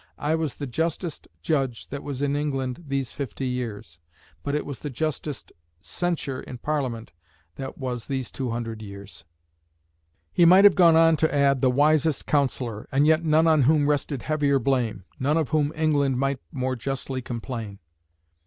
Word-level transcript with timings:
"_I 0.17 0.35
was 0.35 0.55
the 0.55 0.65
justest 0.65 1.27
judge 1.43 1.89
that 1.89 2.01
was 2.01 2.23
in 2.23 2.35
England 2.35 2.85
these 2.87 3.11
fifty 3.11 3.47
years. 3.47 3.99
But 4.41 4.55
it 4.55 4.65
was 4.65 4.79
the 4.79 4.89
justest 4.89 5.51
censure 5.79 6.41
in 6.41 6.57
Parliament 6.57 7.11
that 7.57 7.77
was 7.77 8.07
these 8.07 8.31
two 8.31 8.49
hundred 8.49 8.81
years._" 8.81 9.25
He 10.33 10.43
might 10.43 10.63
have 10.63 10.73
gone 10.73 10.95
on 10.95 11.17
to 11.17 11.31
add, 11.31 11.61
"the 11.61 11.69
Wisest 11.69 12.25
Counsellor; 12.25 12.89
and 12.91 13.05
yet 13.05 13.23
none 13.23 13.45
on 13.45 13.61
whom 13.61 13.87
rested 13.87 14.23
heavier 14.23 14.57
blame; 14.57 15.03
none 15.19 15.37
of 15.37 15.49
whom 15.49 15.71
England 15.75 16.17
might 16.17 16.39
more 16.51 16.75
justly 16.75 17.21
complain." 17.21 17.77